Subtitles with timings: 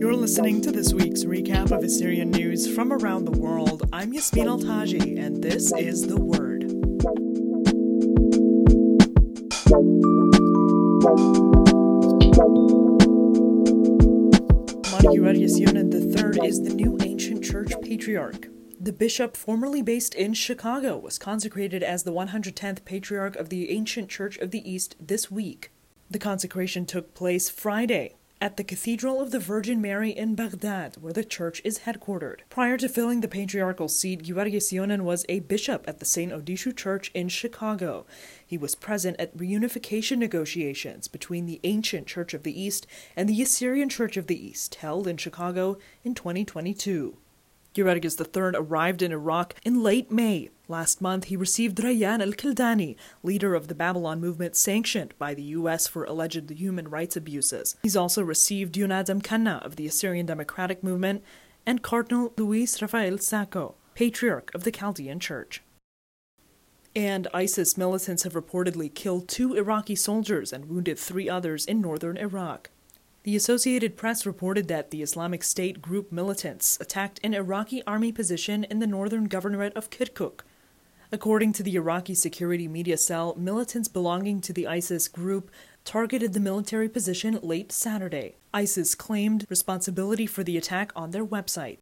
[0.00, 3.88] You're listening to this week's recap of Assyrian news from around the world.
[3.92, 6.70] I'm Yasmin Altaji, and this is The Word.
[14.92, 18.46] Montague Yassionen III is the new ancient church patriarch.
[18.78, 24.08] The bishop, formerly based in Chicago, was consecrated as the 110th patriarch of the ancient
[24.08, 25.72] church of the East this week.
[26.08, 31.12] The consecration took place Friday, at the Cathedral of the Virgin Mary in Baghdad, where
[31.12, 32.40] the church is headquartered.
[32.48, 36.32] Prior to filling the patriarchal seat, Gewargis Younan was a bishop at the St.
[36.32, 38.06] Odishu Church in Chicago.
[38.46, 43.42] He was present at reunification negotiations between the ancient Church of the East and the
[43.42, 47.16] Assyrian Church of the East, held in Chicago in 2022.
[47.74, 50.50] Gewargis III arrived in Iraq in late May.
[50.68, 55.42] Last month, he received Rayan al Kildani, leader of the Babylon movement sanctioned by the
[55.42, 55.86] U.S.
[55.86, 57.76] for alleged human rights abuses.
[57.82, 61.22] He's also received Yonadam Kanna of the Assyrian Democratic Movement
[61.64, 65.62] and Cardinal Luis Rafael Sako, patriarch of the Chaldean Church.
[66.94, 72.16] And ISIS militants have reportedly killed two Iraqi soldiers and wounded three others in northern
[72.16, 72.70] Iraq.
[73.28, 78.64] The Associated Press reported that the Islamic State group militants attacked an Iraqi army position
[78.64, 80.44] in the northern governorate of Kirkuk.
[81.12, 85.50] According to the Iraqi security media cell, militants belonging to the ISIS group
[85.84, 88.36] targeted the military position late Saturday.
[88.54, 91.76] ISIS claimed responsibility for the attack on their website.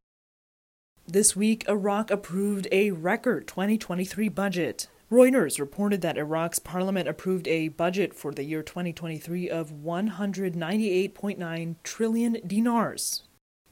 [1.06, 4.88] This week, Iraq approved a record 2023 budget.
[5.10, 12.38] Reuters reported that Iraq's parliament approved a budget for the year 2023 of 198.9 trillion
[12.44, 13.22] dinars,